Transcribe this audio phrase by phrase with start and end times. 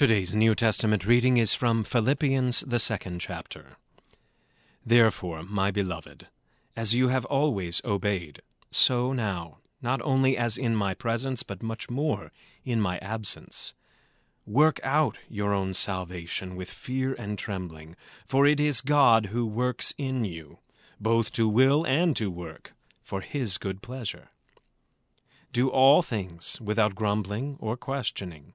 [0.00, 3.76] Today's New Testament reading is from Philippians, the second chapter.
[4.82, 6.26] Therefore, my beloved,
[6.74, 8.40] as you have always obeyed,
[8.70, 12.32] so now, not only as in my presence, but much more
[12.64, 13.74] in my absence,
[14.46, 17.94] work out your own salvation with fear and trembling,
[18.24, 20.60] for it is God who works in you,
[20.98, 22.72] both to will and to work,
[23.02, 24.30] for his good pleasure.
[25.52, 28.54] Do all things without grumbling or questioning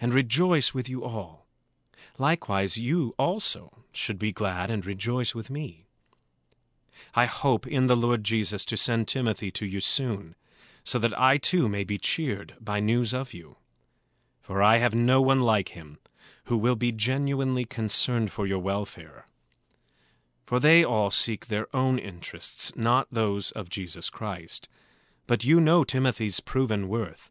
[0.00, 1.46] and rejoice with you all.
[2.18, 5.86] Likewise, you also should be glad and rejoice with me.
[7.14, 10.34] I hope in the Lord Jesus to send Timothy to you soon,
[10.82, 13.56] so that I too may be cheered by news of you.
[14.40, 15.98] For I have no one like him,
[16.44, 19.26] who will be genuinely concerned for your welfare.
[20.46, 24.68] For they all seek their own interests, not those of Jesus Christ.
[25.26, 27.30] But you know Timothy's proven worth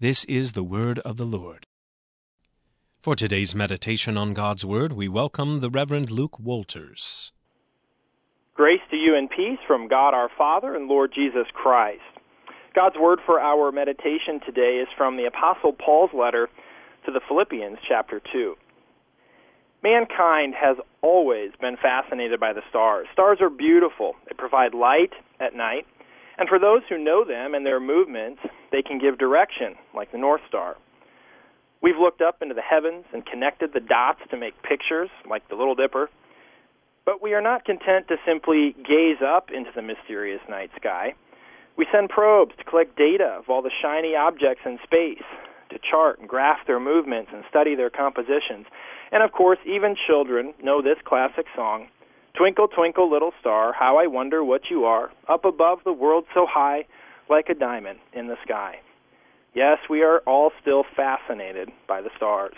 [0.00, 1.66] This is the word of the Lord.
[3.00, 7.32] For today's meditation on God's Word, we welcome the Reverend Luke Walters.
[8.54, 11.98] Grace to you and peace from God our Father and Lord Jesus Christ.
[12.78, 16.48] God's Word for our meditation today is from the Apostle Paul's letter
[17.04, 18.54] to the Philippians, chapter 2.
[19.82, 23.08] Mankind has always been fascinated by the stars.
[23.12, 25.10] Stars are beautiful, they provide light
[25.40, 25.88] at night
[26.38, 28.40] and for those who know them and their movements,
[28.70, 30.76] they can give direction, like the North Star.
[31.82, 35.56] We've looked up into the heavens and connected the dots to make pictures, like the
[35.56, 36.10] Little Dipper.
[37.04, 41.14] But we are not content to simply gaze up into the mysterious night sky.
[41.76, 45.22] We send probes to collect data of all the shiny objects in space,
[45.70, 48.66] to chart and graph their movements and study their compositions.
[49.12, 51.88] And of course, even children know this classic song
[52.38, 56.46] Twinkle, twinkle, little star, how I wonder what you are, up above the world so
[56.48, 56.86] high,
[57.28, 58.76] like a diamond in the sky.
[59.54, 62.54] Yes, we are all still fascinated by the stars.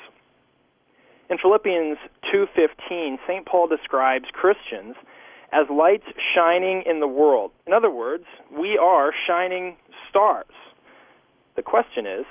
[1.31, 1.97] In Philippians
[2.31, 3.47] 2:15, St.
[3.47, 4.97] Paul describes Christians
[5.51, 7.51] as lights shining in the world.
[7.67, 9.79] In other words, we are shining
[10.11, 10.53] stars.
[11.55, 12.27] The question is,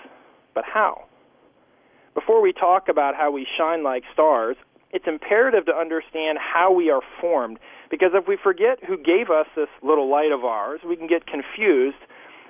[0.53, 1.05] but how?
[2.13, 4.55] Before we talk about how we shine like stars,
[4.91, 7.59] it's imperative to understand how we are formed
[7.91, 11.27] because if we forget who gave us this little light of ours, we can get
[11.27, 11.97] confused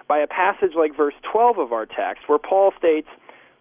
[0.08, 3.08] by a passage like verse 12 of our text where Paul states,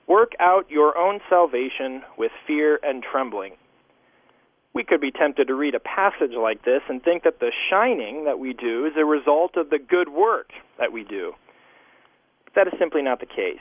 [0.08, 3.52] Work out your own salvation with fear and trembling.
[4.72, 8.24] We could be tempted to read a passage like this and think that the shining
[8.24, 11.32] that we do is a result of the good work that we do.
[12.44, 13.60] But that is simply not the case.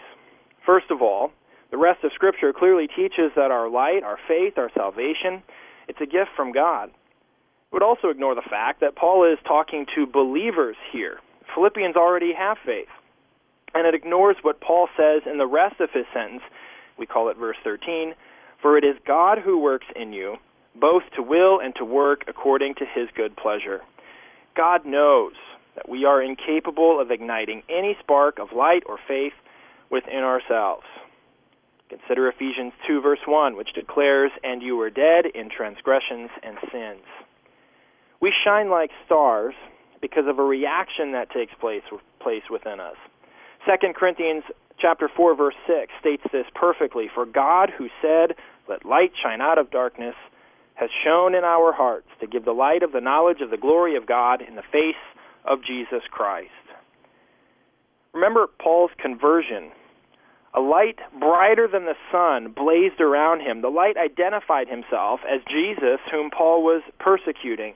[0.65, 1.31] First of all,
[1.71, 5.43] the rest of Scripture clearly teaches that our light, our faith, our salvation,
[5.87, 6.89] it's a gift from God.
[6.89, 11.19] It would also ignore the fact that Paul is talking to believers here.
[11.53, 12.87] Philippians already have faith.
[13.73, 16.41] And it ignores what Paul says in the rest of his sentence.
[16.97, 18.13] We call it verse 13
[18.61, 20.37] For it is God who works in you,
[20.79, 23.81] both to will and to work according to his good pleasure.
[24.55, 25.33] God knows
[25.75, 29.33] that we are incapable of igniting any spark of light or faith
[29.91, 30.85] within ourselves.
[31.89, 37.03] Consider Ephesians 2, verse 1, which declares, And you were dead in transgressions and sins.
[38.19, 39.53] We shine like stars
[40.01, 41.83] because of a reaction that takes place,
[42.19, 42.97] place within us.
[43.65, 44.43] 2 Corinthians
[44.79, 48.35] chapter 4 verse 6 states this perfectly, for God who said,
[48.67, 50.15] "Let light shine out of darkness,"
[50.75, 53.95] has shone in our hearts to give the light of the knowledge of the glory
[53.95, 54.95] of God in the face
[55.45, 56.51] of Jesus Christ.
[58.13, 59.71] Remember Paul's conversion.
[60.67, 63.61] Light brighter than the sun blazed around him.
[63.61, 67.73] The light identified himself as Jesus, whom Paul was persecuting.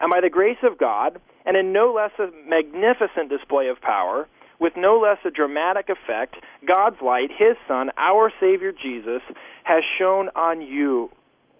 [0.00, 4.28] And by the grace of God, and in no less a magnificent display of power,
[4.60, 6.36] with no less a dramatic effect,
[6.66, 9.22] God's light, His Son, our Savior Jesus,
[9.64, 11.10] has shone on you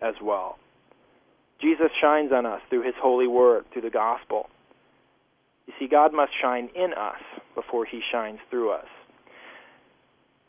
[0.01, 0.59] as well.
[1.61, 4.49] Jesus shines on us through His holy word, through the gospel.
[5.67, 7.21] You see, God must shine in us
[7.55, 8.87] before He shines through us.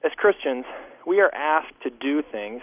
[0.04, 0.66] As Christians,
[1.06, 2.62] we are asked to do things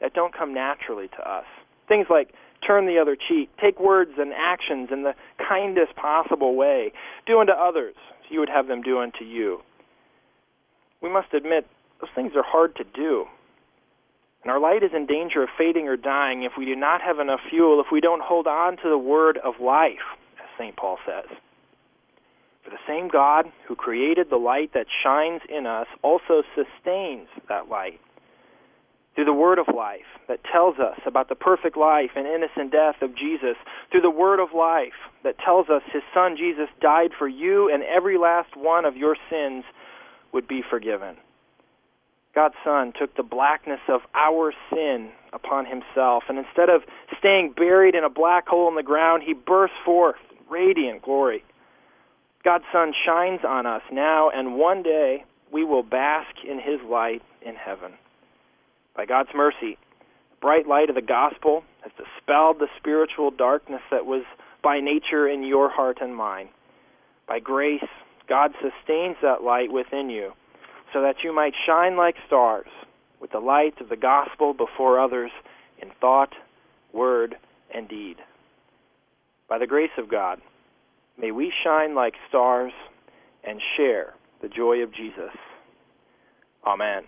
[0.00, 1.44] that don't come naturally to us.
[1.88, 2.32] Things like
[2.66, 6.92] turn the other cheek, take words and actions in the kindest possible way,
[7.26, 9.60] do unto others as you would have them do unto you.
[11.00, 11.66] We must admit
[12.00, 13.26] those things are hard to do.
[14.42, 17.18] And our light is in danger of fading or dying if we do not have
[17.18, 20.04] enough fuel, if we don't hold on to the word of life,
[20.38, 20.76] as St.
[20.76, 21.30] Paul says.
[22.74, 28.00] The same God who created the light that shines in us also sustains that light
[29.14, 32.96] through the word of life that tells us about the perfect life and innocent death
[33.00, 33.54] of Jesus,
[33.92, 37.84] through the word of life that tells us his son Jesus died for you and
[37.84, 39.62] every last one of your sins
[40.32, 41.14] would be forgiven.
[42.34, 46.82] God's Son took the blackness of our sin upon himself, and instead of
[47.20, 50.16] staying buried in a black hole in the ground, he burst forth
[50.50, 51.44] radiant glory.
[52.44, 57.22] God's sun shines on us now, and one day we will bask in his light
[57.40, 57.92] in heaven.
[58.94, 59.78] By God's mercy,
[60.30, 64.24] the bright light of the gospel has dispelled the spiritual darkness that was
[64.62, 66.48] by nature in your heart and mine.
[67.26, 67.84] By grace,
[68.28, 70.32] God sustains that light within you
[70.92, 72.68] so that you might shine like stars
[73.20, 75.30] with the light of the gospel before others
[75.80, 76.34] in thought,
[76.92, 77.36] word,
[77.74, 78.16] and deed.
[79.48, 80.40] By the grace of God,
[81.18, 82.72] May we shine like stars
[83.44, 85.30] and share the joy of Jesus.
[86.66, 87.04] Amen.